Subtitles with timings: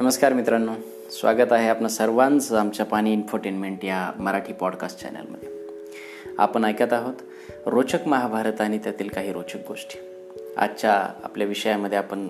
[0.00, 0.72] नमस्कार मित्रांनो
[1.10, 5.48] स्वागत आहे आपलं सर्वांचं आमच्या पाणी इन्फोटेनमेंट या मराठी पॉडकास्ट चॅनलमध्ये
[6.38, 7.14] आपण ऐकत आहोत
[7.66, 9.98] रोचक महाभारत आणि त्यातील काही रोचक गोष्टी.
[10.56, 10.92] आजच्या
[11.24, 12.28] आपल्या विषयामध्ये आपण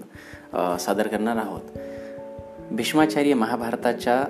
[0.76, 1.60] सादर करणार आहोत.
[2.70, 4.24] भीष्माचार्य महाभारताच्या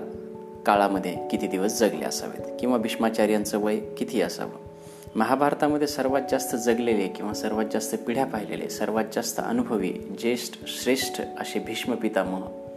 [0.67, 2.57] काळामध्ये किती दिवस जगले असावेत?
[2.61, 4.69] किंवा भीष्माचार्यांचं वय किती असावं?
[5.17, 11.59] महाभारतामध्ये सर्वात जास्त जगलेले किंवा सर्वात जास्त पिढ्या पाहिलेले सर्वात जास्त अनुभवी ज्येष्ठ श्रेष्ठ असे
[11.59, 12.68] भीष्म पितामह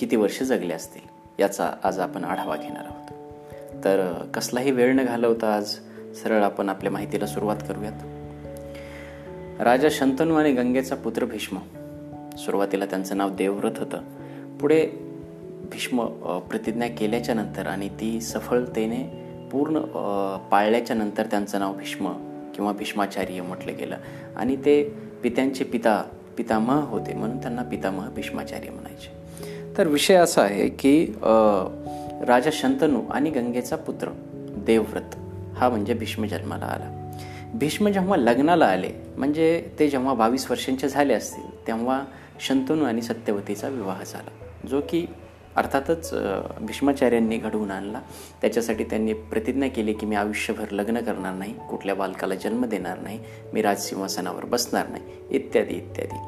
[0.00, 1.00] किती वर्ष जगले असतील
[1.38, 3.12] याचा आज आपण आढावा घेणार आहोत.
[3.84, 5.74] तर कसलाही वेळ न घालवता आज
[6.14, 7.92] सरळ आपण आपल्या माहितीला सुरुवात करूयात.
[9.60, 11.58] राजा शंतनू आणि गंगेचा पुत्र भीष्म.
[12.36, 13.98] सुरुवातीला त्यांचं नाव देवव्रत होतं.
[14.58, 14.86] पुढे
[15.72, 16.06] भीष्म
[16.50, 19.02] प्रतिज्ञा केल्याच्यानंतर आणि ती सफळतेने
[19.52, 19.80] पूर्ण
[20.50, 22.12] पाळल्याच्या नंतर त्यांचं नाव भीष्म
[22.54, 23.96] किंवा भीष्माचार्य म्हटलं गेलं.
[24.36, 24.84] आणि ते
[25.22, 26.02] पित्यांचे पिता
[26.36, 29.19] पितामह होते म्हणून त्यांना पितामह भीष्माचार्य म्हणायचे.
[29.80, 30.92] तर विषय असा आहे की
[32.28, 34.08] राजा शंतनू आणि गंगेचा पुत्र
[34.66, 35.14] देवव्रत
[35.58, 36.88] हा म्हणजे भीष्म जन्माला आला.
[37.54, 42.02] भीष्म जेव्हा लग्नाला आले म्हणजे ते जेव्हा बावीस वर्षांचे झाले असतील तेव्हा
[42.48, 45.04] शंतनू आणि सत्यवतीचा विवाह झाला जो की
[45.56, 46.10] अर्थातच
[46.60, 48.00] भीष्माचार्यांनी घडवून आणला.
[48.40, 53.18] त्याच्यासाठी त्यांनी प्रतिज्ञा केली की मी आयुष्यभर लग्न करणार नाही कुठल्या बालकाला जन्म देणार नाही
[53.52, 56.18] मी राजसिंहासनावर बसणार नाही इत्यादी इत्यादी.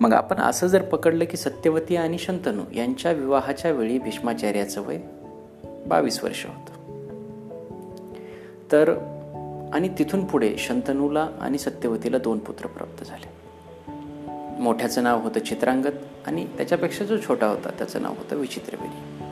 [0.00, 4.98] मग आपण असं जर पकडलं की सत्यवती आणि शंतनू यांच्या विवाहाच्या वेळी भीष्माचार्याचं वय
[5.86, 6.76] बावीस वर्ष होतं.
[8.72, 8.92] तर
[9.72, 13.46] आणि तिथून पुढे शंतनूला आणि सत्यवतीला दोन पुत्र प्राप्त झाले.
[14.62, 19.24] मोठ्याचं नाव होतं चित्रांगत आणि त्याच्यापेक्षा जो छोटा होता त्याचं नाव होतं विचित्रवेरी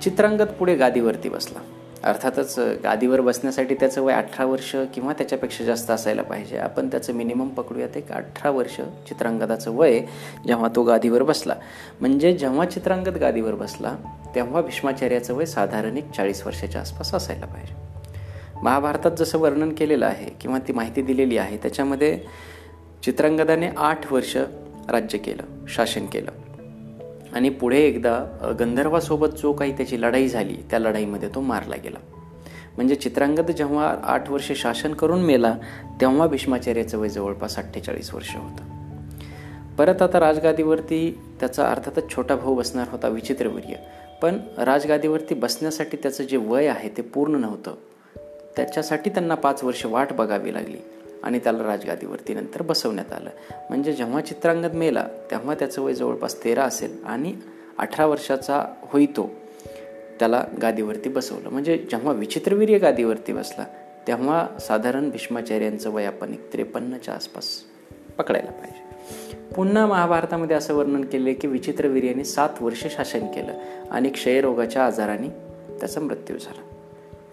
[0.00, 1.58] चित्रांगत पुढे गादीवरती बसला.
[2.04, 6.58] अर्थातच गादीवर बसण्यासाठी त्याचं वय अठरा वर्ष किंवा त्याच्यापेक्षा जास्त असायला पाहिजे.
[6.58, 8.76] आपण त्याचं मिनिमम पकडूयात एक अठरा वर्ष
[9.08, 10.00] चित्रांगदाचं वय
[10.46, 11.54] जेव्हा तो गादीवर बसला.
[12.00, 13.96] म्हणजे जेव्हा चित्रांगद गादीवर बसला
[14.34, 17.74] तेव्हा भीष्माचार्याचं वय साधारण एक चाळीस वर्षाच्या आसपास असायला पाहिजे.
[18.62, 22.18] महाभारतात जसं वर्णन केलेलं आहे किंवा ती माहिती दिलेली आहे त्याच्यामध्ये
[23.02, 24.36] चित्रांगदाने आठ वर्ष
[24.88, 26.30] राज्य केलं शासन केलं.
[27.34, 28.24] आणि पुढे एकदा
[28.60, 31.98] गंधर्वासोबत जो काही त्याची लढाई झाली त्या लढाईमध्ये तो मारला गेला.
[32.76, 35.54] म्हणजे चित्रांगद जेव्हा आठ वर्षे शासन करून मेला
[36.00, 38.64] तेव्हा भीष्माचार्याचं वय जवळपास अठ्ठेचाळीस वर्ष होतं.
[39.76, 43.74] परत आता राजगादीवरती त्याचा अर्थातच छोटा भाऊ बसणार होता विचित्रवीर्य
[44.22, 47.74] पण राजगादीवरती बसण्यासाठी त्याचं जे वय आहे ते पूर्ण नव्हतं.
[48.56, 50.78] त्याच्यासाठी त्यांना पाच वर्ष वाट बघावी लागली.
[51.22, 53.30] आणि त्याला राजगादीवरती नंतर बसवण्यात आलं.
[53.70, 57.34] म्हणजे जेव्हा चित्रांगद मेला तेव्हा त्याचं वय जवळपास तेरा असेल आणि
[57.78, 59.30] अठरा वर्षाचा होईतो.
[60.18, 61.48] त्याला गादीवरती बसवलं.
[61.48, 63.64] म्हणजे जेव्हा विचित्रवीर्य गादीवरती बसला
[64.06, 67.46] तेव्हा साधारण भीष्माचार्यांचं वय आपण एक त्रेपन्नच्या आसपास
[68.18, 68.90] पकडायला पाहिजे.
[69.54, 73.58] पुन्हा महाभारतामध्ये असं वर्णन केले की विचित्रवीर्याने सात वर्ष शासन केलं
[73.90, 75.28] आणि क्षयरोगाच्या आजाराने
[75.78, 76.62] त्याचा मृत्यू झाला.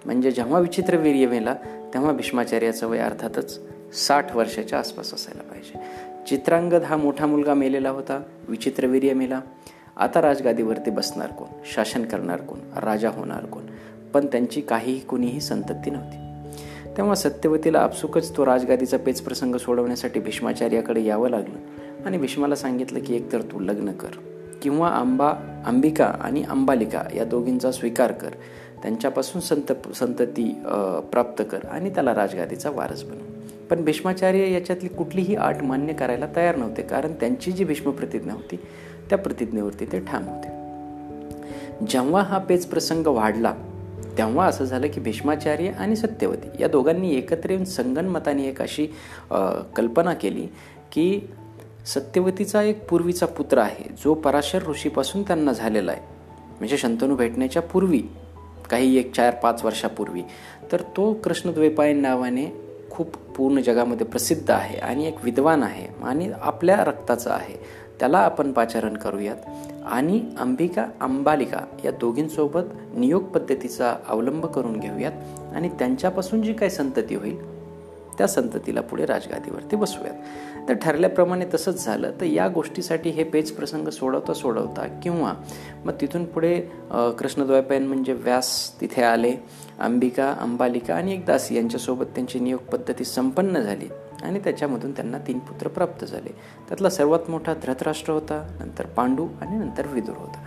[0.05, 1.53] म्हणजे जेव्हा विचित्रवीर्य मेला
[1.93, 3.61] तेव्हा भीष्माचार्याचं वय अर्थातच
[3.93, 5.79] साठ वर्षाच्या आसपास असायला पाहिजे.
[6.27, 9.39] चित्रांगद हा मोठा मुलगा मेलेला होता विचित्रवीर्य मेला.
[9.97, 11.47] आता राजगादीवरती बसणार कोण?
[11.65, 12.59] शासन करणार कोण?
[12.77, 13.63] राजा होणार कोण?
[14.13, 16.17] पण त्यांची काहीही कुणीही संतती नव्हती.
[16.97, 23.15] तेव्हा सत्यवतीला आपसुकच तो राजगादीचा पेच प्रसंग सोडवण्यासाठी भीष्माचार्याकडे यावं लागलं आणि भीष्माला सांगितलं की
[23.15, 24.17] एकतर तू लग्न कर
[24.61, 25.31] किंवा आंबा
[25.65, 28.29] अंबिका आणि अंबालिका या दोघींचा स्वीकार कर.
[28.83, 30.49] त्यांच्यापासून संत संतती
[31.11, 33.36] प्राप्त कर आणि त्याला राजगादीचा वारस बनव.
[33.69, 36.81] पण भीष्माचार्य याच्यातली कुठलीही आट मान्य करायला तयार नव्हते.
[36.81, 38.59] कारण त्यांची जी भीष्म प्रतिज्ञा होती
[39.09, 40.55] त्या प्रतिज्ञेवरती ते ठाम होते.
[41.89, 43.53] जेव्हा हा पेच प्रसंग वाढला
[44.17, 48.85] तेव्हा असं झालं की भीष्माचार्य आणि सत्यवती या दोघांनी एकत्र येऊन संगनमताने एक अशी
[49.75, 50.45] कल्पना केली
[50.91, 51.19] की
[51.85, 56.01] सत्यवतीचा एक पूर्वीचा पुत्र आहे जो पराशर ऋषीपासून त्यांना झालेला आहे.
[56.57, 58.01] म्हणजे शंतनू भेटण्याच्या पूर्वी
[58.69, 60.21] काही एक चार पाच वर्षापूर्वी
[60.71, 62.45] तर तो कृष्णद्वैपायन नावाने
[62.91, 67.55] खूप पूर्ण जगामध्ये प्रसिद्ध आहे आणि एक विद्वान आहे आणि आपल्या रक्ताचं आहे.
[67.99, 69.35] त्याला आपण पाचारण करूयात.
[69.85, 72.61] आणि अंबिका अंबालिका या दोघींसोबत
[72.95, 75.11] नियोग पद्धतीचा अवलंब करून घेऊयात
[75.55, 77.57] आणि त्यांच्यापासून जी काही संतती होईल
[78.17, 80.13] त्या संततीला पुढे राजगादीवरती बसूयात
[80.67, 82.11] तर ठरल्याप्रमाणे तसंच झालं.
[82.21, 85.33] तर या गोष्टीसाठी हे पेच प्रसंग सोडवता सोडवता किंवा
[85.85, 86.59] मग तिथून पुढे
[87.19, 88.49] कृष्णद्वैपायन म्हणजे व्यास
[88.81, 89.33] तिथे आले
[89.79, 93.87] अंबिका अंबालिका आणि एक दासी यांच्यासोबत त्यांची नियोग पद्धती संपन्न झाली
[94.23, 96.29] आणि त्याच्यामधून त्यांना तीन पुत्र प्राप्त झाले.
[96.67, 100.43] त्यातला सर्वात मोठा धृतराष्ट्र होता नंतर पांडू आणि नंतर विदुर होता.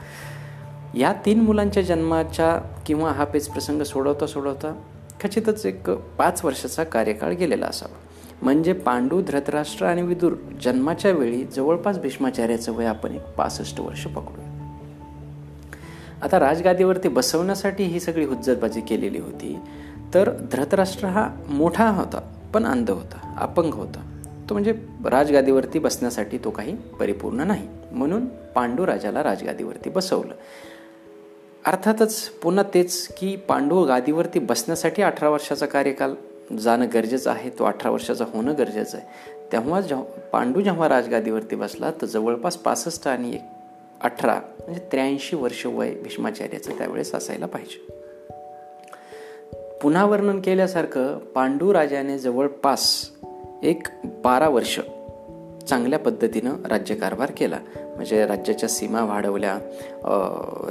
[0.94, 2.56] या तीन मुलांच्या जन्माच्या
[2.86, 4.74] किंवा हा पेच प्रसंग सोडवता सोडवता
[5.22, 7.96] खचितच एक पाच वर्षाचा कार्यकाळ गेलेला असावा.
[8.42, 10.32] म्हणजे पांडू धृतराष्ट्र आणि विदुर
[10.62, 14.40] जन्माच्या वेळी जवळपास भीष्माचार्याचं वय आपण एक पासष्ट वर्ष पकडू
[16.22, 19.58] आता राजगादीवरती बसवण्यासाठी ही सगळी हुज्जतबाजी केलेली होती.
[20.14, 24.20] तर धृतराष्ट्र हा मोठा होता पण अंध होता अपंग होता.
[24.48, 27.68] तो म्हणजे राजगादीवरती बसण्यासाठी तो काही परिपूर्ण नाही.
[27.92, 30.34] म्हणून पांडू राजाला राजगादीवरती बसवलं.
[31.66, 36.14] अर्थातच पुन्हा तेच की पांडू गादीवरती बसण्यासाठी अठरा वर्षाचा कार्यकाल
[36.58, 39.06] जाणं गरजेचं आहे तो अठरा वर्षाचा होणं गरजेचं आहे.
[39.52, 43.42] तेव्हा जेव्हा पांडू जेव्हा राजगादीवरती बसला तर जवळपास पासष्ट आणि एक
[44.00, 48.00] अठरा म्हणजे त्र्याऐंशी वर्ष वय भीष्माचार्याचं त्यावेळेस असायला पाहिजे.
[49.82, 53.10] पुन्हा वर्णन केल्यासारखं पांडू राजाने जवळपास
[53.62, 54.80] एक बारा वर्ष
[55.70, 57.58] चांगल्या पद्धतीनं राज्यकारभार केला.
[57.96, 59.58] म्हणजे राज्याच्या सीमा वाढवल्या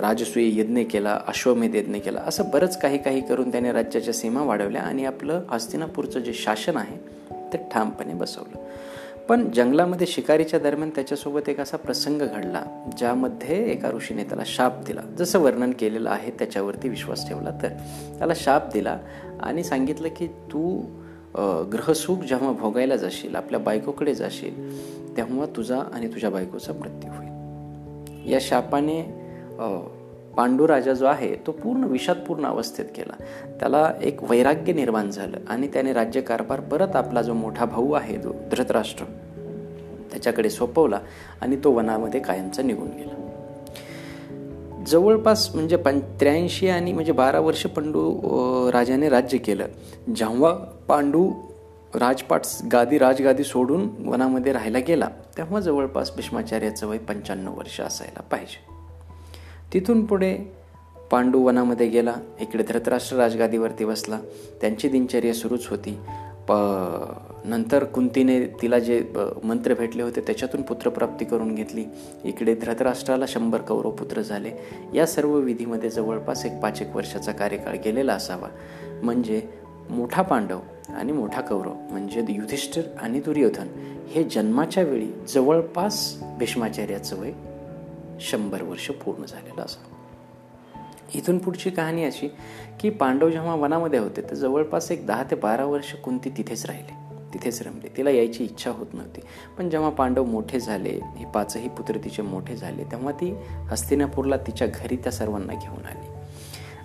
[0.02, 4.82] राजसूय यज्ञ केला अश्वमेध यज्ञ केला असं बरंच काही काही करून त्याने राज्याच्या सीमा वाढवल्या
[4.82, 6.98] आणि आपलं हस्तिनापूरचं जे शासन आहे
[7.54, 8.58] ते ठामपणे बसवलं.
[9.30, 12.64] पण जंगलामध्ये शिकारीच्या दरम्यान त्याच्यासोबत एक असा प्रसंग घडला
[12.98, 15.02] ज्यामध्ये एका ऋषीने त्याला शाप दिला.
[15.18, 17.68] जसं वर्णन केलेलं आहे त्याच्यावरती विश्वास ठेवला तर.
[18.18, 18.98] त्याला शाप दिला
[19.40, 20.82] आणि सांगितलं की तू
[21.72, 28.32] ग्रहसुख जेव्हा भोगायला जाशील आपल्या बायकोकडे जाशील तेव्हा तुझा आणि तुझ्या बायकोचा मृत्यू होईल.
[28.32, 29.02] या शापाने
[30.38, 33.24] पांडुराजा जो आहे तो पूर्ण विषादपूर्ण अवस्थेत केला
[33.60, 38.34] त्याला एक वैराग्य निर्माण झालं आणि त्याने राज्यकारभार परत आपला जो मोठा भाऊ आहे जो
[38.52, 39.06] धृतराष्ट्र
[40.12, 41.00] त्याच्याकडे सोपवला
[41.42, 43.29] आणि तो वनामध्ये कायमचा निघून गेला.
[44.90, 48.20] जवळपास म्हणजे पं त्र्याऐंशी आणि म्हणजे बारा वर्ष पांडू
[48.72, 49.66] राजाने राज्य केलं.
[50.16, 50.54] जेव्हा
[50.88, 51.32] पांडू
[51.96, 52.42] राजपाट
[52.72, 55.08] गादी राजगादी सोडून वनामध्ये राहायला गेला
[55.38, 58.62] तेव्हा जवळपास भीष्माचार्याचं वय पंच्याण्णव वर्ष असायला पाहिजे.
[59.74, 60.38] तिथून पुढे
[61.12, 64.20] पांडू वनामध्ये गेला इकडे धृतराष्ट्र राजगादीवरती बसला.
[64.62, 65.98] त्यांची दिनचर्या सुरूच होती.
[66.48, 66.54] प
[67.46, 69.12] नंतर कुंतीने तिला जे
[69.44, 71.86] मंत्र भेटले होते त्याच्यातून पुत्रप्राप्ती करून घेतली.
[72.24, 74.52] इकडे धृतराष्ट्राला शंभर कौरव पुत्र झाले.
[74.94, 78.48] या सर्व विधीमध्ये जवळपास एक पाच एक वर्षाचा कार्यकाळ गेलेला असावा.
[79.04, 79.42] म्हणजे
[79.90, 80.60] मोठा पांडव
[80.90, 83.68] आणि मोठा कौरव म्हणजे युधिष्ठिर आणि दुर्योधन
[84.10, 87.32] हे जन्माच्या वेळी जवळपास भीष्माचार्याचं वय
[88.20, 89.90] शंभर वर्ष पूर्ण झालेलं असावं.
[91.16, 92.28] इथून पुढची कहाणी अशी
[92.80, 97.09] की पांडव जेव्हा वनामध्ये होते तर जवळपास एक दहा ते बारा वर्ष कुंती तिथेच राहिले.
[97.34, 97.88] तिथेच रमले.
[97.98, 99.22] तिला यायची इच्छा होत नव्हती.
[99.58, 103.34] पण जेव्हा पांडव मोठे झाले हे पाचही पुत्र तिचे मोठे झाले तेव्हा ती
[103.72, 106.08] हस्तिनापूरला तिच्या घरी त्या सर्वांना घेऊन आली.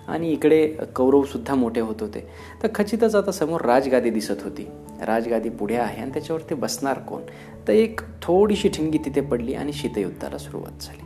[0.07, 2.27] आणि इकडे कौरवसुद्धा मोठे होत होते.
[2.63, 4.67] तर खचितच आता समोर राजगादी दिसत होती.
[5.05, 7.21] राजगादी पुढे आहे आणि त्याच्यावरती बसणार कोण?
[7.67, 11.03] तर एक थोडीशी ठिणगी तिथे पडली आणि शीतयुद्धाला सुरुवात झाली.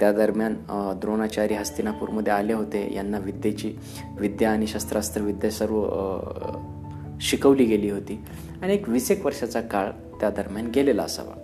[0.00, 0.54] त्या दरम्यान
[1.00, 2.94] द्रोणाचार्य हस्तिनापूरमध्ये आले होते.
[2.94, 3.74] यांना विद्येची
[4.18, 5.82] विद्या आणि शस्त्रास्त्र विद्या सर्व
[7.20, 8.18] शिकवली गेली होती.
[8.62, 9.90] आणि एक वीस एक वर्षाचा काळ
[10.20, 11.34] त्या दरम्यान गेलेला असावा.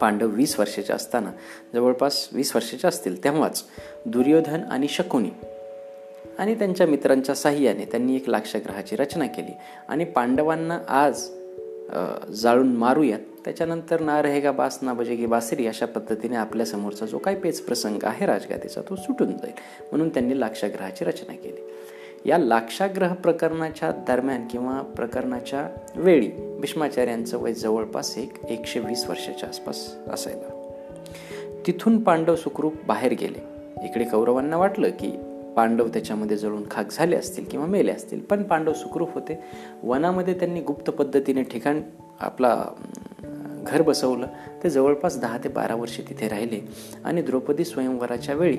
[0.00, 1.30] पांडव वीस वर्षाचे असताना
[1.74, 3.64] जवळपास वीस वर्षाचे असतील तेव्हाच
[4.06, 5.30] दुर्योधन आणि शकुनी
[6.38, 9.52] आणि त्यांच्या मित्रांच्या साह्याने त्यांनी एक लाक्षग्रहाची रचना केली.
[9.88, 11.28] आणि पांडवांना आज
[12.34, 13.20] जाळून मारूयात.
[13.44, 17.98] त्याच्यानंतर ना रहेगा बास ना बजेगी बासरी अशा पद्धतीने आपल्या समोरचा जो काही पेच प्रसंग
[18.02, 19.52] आहे राजगादीचा तो सुटून जाईल.
[19.90, 21.60] म्हणून त्यांनी लाक्षाग्रहाची रचना केली.
[22.26, 26.28] या लाक्षाग्रह प्रकरणाच्या दरम्यान किंवा प्रकरणाच्या वेळी
[26.60, 30.72] भीष्माचार्यांचं वय जवळपास एक एकशे वीस वर्षाच्या आसपास असायला.
[31.66, 33.38] तिथून पांडव सुखरूप बाहेर गेले.
[33.84, 35.16] इकडे कौरवांना वाटलं की
[35.56, 39.38] पांडव त्याच्यामध्ये जळून खाक झाले असतील किंवा मेले असतील पण पांडव सुखरूप होते.
[39.82, 41.80] वनामध्ये त्यांनी गुप्त पद्धतीने ठिकाण
[42.20, 42.64] आपला
[43.66, 44.26] घर बसवलं.
[44.64, 46.68] ते जवळपास दहा ते बारा वर्षे तिथे राहिले
[47.04, 48.56] आणि द्रौपदी स्वयंवराच्या वेळी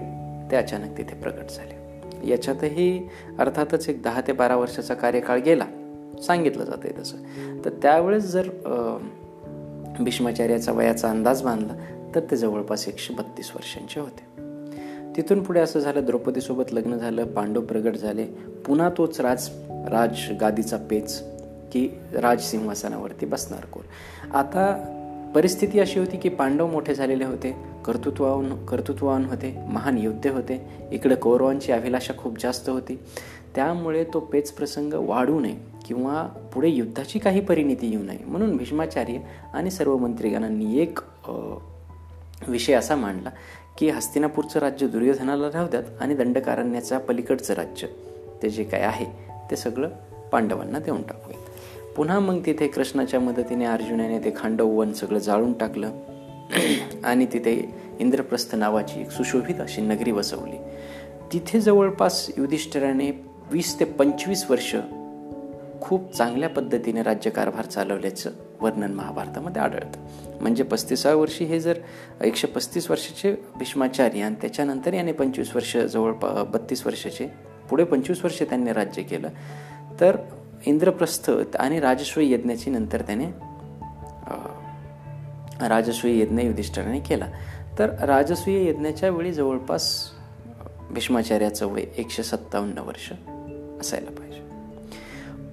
[0.51, 1.85] ते अचानक तिथे प्रकट झाले.
[2.25, 5.65] याच्यातही अर्थातच एक दहा ते बारा वर्षाचा कार्यकाळ गेला.
[6.27, 7.17] सांगितलं जाते तसं.
[7.65, 8.50] तर त्यावेळेस जर
[10.00, 11.74] भीष्माचार्याचा वयाचा अंदाज बांधला
[12.15, 14.36] तर ते जवळपास एकशे बत्तीस वर्षांचे होते.
[15.15, 18.25] तिथून पुढे असं झालं द्रौपदीसोबत लग्न झालं पांडव प्रगट झाले.
[18.65, 21.24] पुन्हा तोच राज राज गादीचा पेच
[21.72, 23.84] की राज सिंहासनावरती बसणार कोण?
[24.32, 24.91] आता
[25.36, 27.51] परिस्थिती अशी होती की पांडव मोठे झालेले होते
[27.86, 30.62] कर्तृत्वान कर्तृत्वान होते महान योद्धे होते.
[30.92, 33.00] इकडे कौरवांची अभिलाषा खूप जास्त होती.
[33.56, 36.24] त्यामुळे तो पेच प्रसंग वाढू नये किंवा
[36.54, 39.18] पुढे युद्धाची काही परिणिती येऊ नये म्हणून भीष्माचार्य
[39.54, 41.00] आणि सर्व मंत्रीगणांनी एक
[42.48, 43.30] विषय असा मांडला
[43.77, 47.88] की हस्तिनापूरचं राज्य दुर्योधनाला राहू द्यात आणि दंडकारण्याचा पलीकडचं राज्य
[48.44, 49.06] ते जे काय आहे
[49.51, 49.89] ते सगळं
[50.32, 51.35] पांडवांना देऊन टाकूया.
[51.96, 55.92] पुन्हा मग तिथे कृष्णाच्या मदतीने अर्जुनाने ते खांडव वन सगळं जाळून टाकलं.
[57.04, 60.58] आणि तिथे इंद्रप्रस्थ नावाची एक सुशोभित अशी नगरी बसवली
[61.34, 63.10] तिथे जवळपास युधिष्ठिराने
[63.52, 64.75] वीस ते पंचवीस वर्ष
[65.82, 68.30] खूप चांगल्या पद्धतीने राज्यकारभार चालवल्याचं
[68.62, 70.00] वर्णन महाभारतामध्ये आढळतं.
[70.42, 71.80] म्हणजे पस्तीसाव्या वर्षी हे जर
[72.24, 77.28] एकशे पस्तीस वर्षाचे भीष्माचार्य आणि त्याच्यानंतर याने पंचवीस वर्ष जवळ बत्तीस वर्षाचे
[77.70, 79.30] पुढे पंचवीस वर्ष त्यांनी राज्य केलं
[80.00, 80.18] तर
[80.65, 83.25] इंद्रप्रस्थ आणि राजस्वी यज्ञाची नंतर त्याने
[85.67, 87.27] राजस्वी यज्ञ युधिष्ठराने केला.
[87.79, 90.10] तर राजस्वीय यज्ञाच्या वेळी जवळपास
[90.91, 93.12] भीष्माचार्याचं वय एकशे सत्तावन्न वर्ष
[93.81, 94.41] असायला पाहिजे.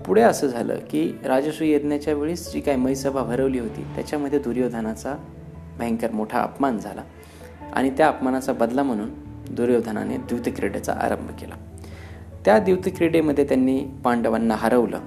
[0.07, 5.17] पुढे असं झालं की राजस्वी यज्ञाच्या वेळीस जी काही मैसभा भरवली होती त्याच्यामध्ये दुर्योधनाचा
[5.79, 7.03] भयंकर मोठा अपमान झाला
[7.73, 9.11] आणि त्या अपमानाचा बदला म्हणून
[9.51, 11.55] दुर्योधनाने द्युतक्रीडेचा आरंभ केला.
[12.45, 15.01] त्या द्युतक्रीडेमध्ये त्यांनी पांडवांना हरवलं.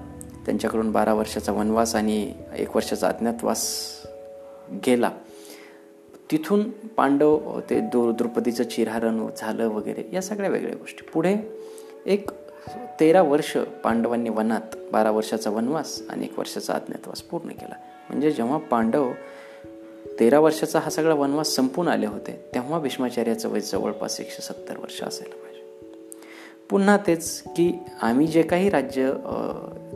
[0.45, 3.67] त्यांच्याकडून बारा वर्षाचा वनवास आणि एक वर्षाचा अज्ञातवास
[4.87, 5.09] गेला.
[6.31, 11.05] तिथून पांडव ते दो द्रौपदीचं चिरहरण झालं वगैरे या सगळ्या वेगळ्या गोष्टी.
[11.13, 11.35] पुढे
[12.05, 12.29] एक
[12.99, 17.75] तेरा वर्ष पांडवांनी वनात बारा वर्षाचा वनवास आणि एक वर्षाचा अज्ञातवास पूर्ण केला.
[18.09, 19.11] म्हणजे जेव्हा पांडव
[20.19, 25.01] तेरा वर्षाचा हा सगळा वनवास संपून आले होते तेव्हा भीष्माचार्याचं वय जवळपास एकशे सत्तर वर्ष
[25.03, 25.54] असायला पाहिजे.
[26.69, 29.11] पुन्हा तेच की आम्ही जे काही राज्य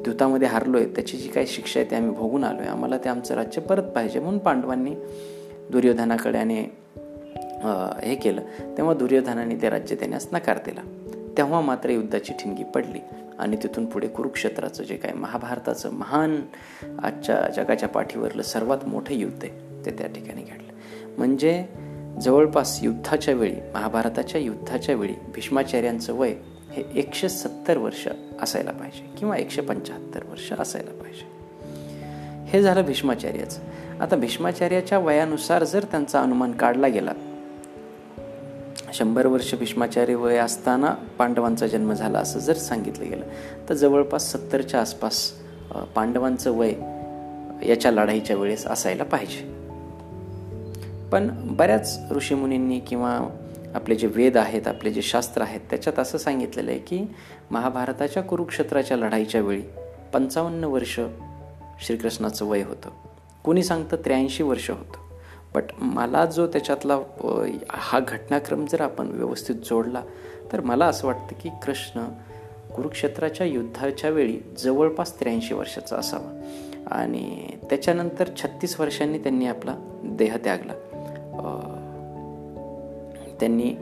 [0.03, 3.35] द्यूतामध्ये आहे त्याची जी काही शिक्षा आहे ते आम्ही भोगून आलो आहे आम्हाला ते आमचं
[3.35, 4.93] राज्य परत पाहिजे म्हणून पांडवांनी
[5.71, 6.59] दुर्योधनाकडे आणि
[8.03, 8.41] हे केलं.
[8.77, 10.81] तेव्हा दुर्योधनाने ते राज्य देण्यास नकार दिला.
[11.37, 12.99] तेव्हा मात्र युद्धाची ठिणगी पडली
[13.39, 16.39] आणि तिथून पुढे कुरुक्षेत्राचं जे काय महाभारताचं महान
[17.03, 20.73] आजच्या जगाच्या पाठीवरलं सर्वात मोठं युद्ध आहे ते त्या ठिकाणी घडलं.
[21.17, 21.63] म्हणजे
[22.21, 26.33] जवळपास युद्धाच्या वेळी महाभारताच्या युद्धाच्या वेळी भीष्माचार्यांचं वय
[26.79, 28.07] हे एकशे सत्तर वर्ष
[28.41, 31.25] असायला पाहिजे किंवा एकशे पंच्याहत्तर वर्ष असायला पाहिजे.
[32.45, 33.61] हे झालं भीष्माचार्याचं.
[33.99, 37.13] आता भीष्माचार्याच्या वयानुसार जर त्यांचा अनुमान काढला गेला
[38.93, 43.25] शंभर वर्ष भीष्माचार्य वय असताना पांडवांचा जन्म झाला असं जर सांगितलं गेलं
[43.69, 45.31] तर जवळपास सत्तरच्या आसपास
[45.95, 46.73] पांडवांचं वय
[47.69, 49.59] याच्या लढाईच्या वेळेस असायला पाहिजे.
[51.11, 53.19] पण बऱ्याच ऋषीमुनींनी किंवा
[53.75, 57.05] आपले जे वेद आहेत आपले जे शास्त्र आहेत त्याच्यात असं सांगितलेलं आहे की
[57.51, 59.61] महाभारताच्या कुरुक्षेत्राच्या लढाईच्या वेळी
[60.13, 60.99] पंचावन्न वर्ष
[61.85, 62.89] श्रीकृष्णाचं वय होतं.
[63.43, 65.09] कोणी सांगतं त्र्याऐंशी वर्ष होतं.
[65.55, 66.97] बट मला जो त्याच्यातला
[67.69, 70.03] हा घटनाक्रम जर आपण व्यवस्थित जोडला
[70.51, 72.07] तर मला असं वाटतं की कृष्ण
[72.75, 76.41] कुरुक्षेत्राच्या युद्धाच्या वेळी जवळपास त्र्याऐंशी वर्षाचा असावा.
[76.91, 80.73] आणि त्याच्यानंतर छत्तीस वर्षांनी त्यांनी आपला देह त्यागला.
[83.39, 83.75] त्यांनी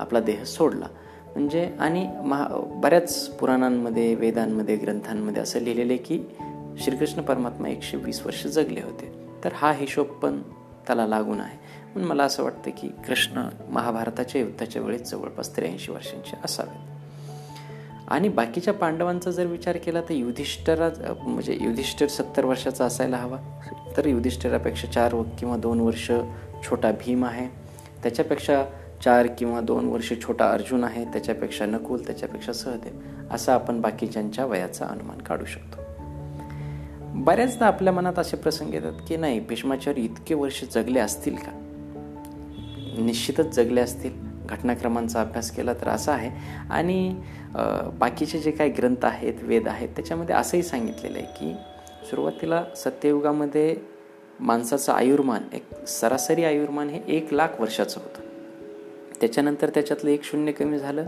[0.00, 0.86] आपला देह सोडला.
[1.26, 6.22] म्हणजे आणि महा बऱ्याच पुराणांमध्ये वेदांमध्ये ग्रंथांमध्ये असं लिहिलेलं आहे की
[6.78, 9.12] श्रीकृष्ण परमात्मा एकशे वीस वर्ष जगले होते.
[9.44, 10.42] तर हा हिशोब पण
[10.86, 11.58] त्याला लागून आहे.
[11.94, 16.90] म्हणून मला असं वाटतं की कृष्ण महाभारताच्या युद्धाच्या वेळेस जवळपास त्र्याऐंशी वर्षांचे असावेत.
[18.08, 23.60] आणि बाकीच्या पांडवांचा जर विचार केला तर युधिष्ठरा म्हणजे युधिष्ठिर सत्तर वर्षाचा असायला हवा.
[23.96, 26.10] तर युधिष्ठिरापेक्षा चार किंवा दोन वर्ष
[26.62, 27.46] छोटा भीम आहे.
[28.02, 28.64] त्याच्यापेक्षा
[29.04, 34.86] चार किंवा दोन वर्ष छोटा अर्जुन आहे त्याच्यापेक्षा नकुल त्याच्यापेक्षा सहदेव असं आपण बाकीच्यांच्या वयाचा
[34.86, 35.80] अनुमान काढू शकतो.
[37.14, 41.52] बऱ्याचदा आपल्या मनात असे प्रसंग येतात की नाही भीष्माचार्य इतके वर्ष जगले असतील का?
[42.98, 44.12] निश्चितच जगले असतील.
[44.48, 46.30] घटनाक्रमांचा अभ्यास केला तर असा आहे.
[46.70, 47.20] आणि
[47.98, 51.54] बाकीचे जे काही ग्रंथ आहेत वेद आहेत त्याच्यामध्ये असंही सांगितलेलं आहे की
[52.06, 53.76] सुरुवातीला सत्ययुगामध्ये
[54.40, 58.29] माणसाचं आयुर्मान एक सरासरी आयुर्मान हे एक लाख वर्षाचं होतं.
[59.20, 61.04] त्याच्यानंतर त्याच्यातलं एक शून्य कमी झालं.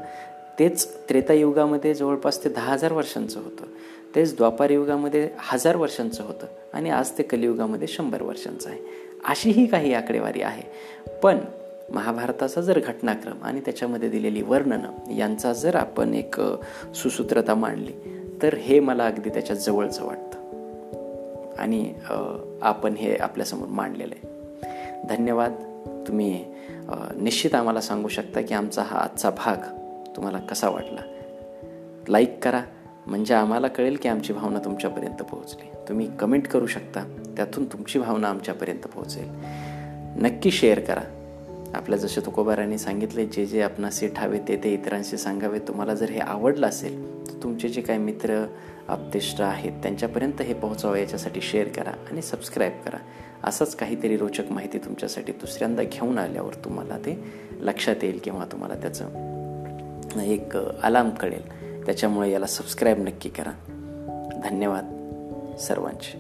[0.59, 3.65] तेच त्रेतायुगामध्ये जवळपास ते दहा हजार वर्षांचं होतं.
[4.15, 8.79] तेच द्वापार युगामध्ये हजार वर्षांचं होतं आणि आज ते कलियुगामध्ये शंभर वर्षांचं आहे.
[9.25, 10.63] अशीही काही आकडेवारी आहे.
[11.23, 11.39] पण
[11.93, 16.41] महाभारताचा जर घटनाक्रम आणि त्याच्यामध्ये दिलेली वर्णनं यांचा जर आपण एक
[16.95, 17.93] सुसूत्रता मांडली
[18.43, 20.39] तर हे मला अगदी त्याच्या जवळचं वाटतं.
[21.59, 21.95] आणि
[22.63, 24.29] आपण हे आपल्यासमोर मांडलेलं आहे.
[25.17, 25.72] धन्यवाद.
[26.09, 26.45] तुम्ही
[27.17, 29.57] निश्चित आम्हाला सांगू शकता की आमचा हा आजचा भाग
[30.17, 31.01] तुम्हाला कसा वाटला.
[32.09, 32.63] लाईक करा
[33.07, 35.71] म्हणजे आम्हाला कळेल की आमची भावना तुमच्यापर्यंत पोहोचली.
[35.89, 37.05] तुम्ही कमेंट करू शकता
[37.37, 39.29] त्यातून तुमची भावना आमच्यापर्यंत पोहोचेल.
[40.23, 41.03] नक्की शेअर करा.
[41.75, 46.19] आपल्या जसे तुकोबारांनी सांगितले जे जे आपणास ठावे ते ते इतरांशी सांगावे तुम्हाला जर हे
[46.19, 48.47] आवडलं असेल तर तुमचे जे काही मित्र
[48.89, 52.97] आपतिष्ट आहेत त्यांच्यापर्यंत हे पोहोचावं याच्यासाठी शेअर करा आणि सबस्क्राईब करा.
[53.45, 57.25] असंच काहीतरी रोचक माहिती तुमच्यासाठी दुसऱ्यांदा घेऊन आल्यावर तुम्हाला ते
[57.61, 61.73] लक्षात येईल किंवा तुम्हाला त्याचं एक अलार्म कळेल.
[61.87, 63.53] त्याच्यामुळे याला सबस्क्राईब नक्की करा.
[64.45, 64.85] धन्यवाद
[65.61, 66.19] सर्वांचे.